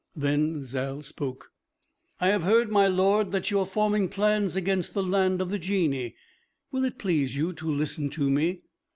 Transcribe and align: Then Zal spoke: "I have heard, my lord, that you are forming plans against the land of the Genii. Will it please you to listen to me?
Then 0.15 0.63
Zal 0.63 1.03
spoke: 1.03 1.51
"I 2.19 2.29
have 2.29 2.41
heard, 2.41 2.71
my 2.71 2.87
lord, 2.87 3.31
that 3.33 3.51
you 3.51 3.59
are 3.59 3.67
forming 3.67 4.09
plans 4.09 4.55
against 4.55 4.95
the 4.95 5.03
land 5.03 5.41
of 5.43 5.51
the 5.51 5.59
Genii. 5.59 6.15
Will 6.71 6.85
it 6.85 6.97
please 6.97 7.35
you 7.35 7.53
to 7.53 7.69
listen 7.69 8.09
to 8.09 8.27
me? 8.31 8.63